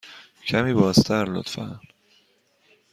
[0.47, 1.79] کمی بازتر، لطفاً.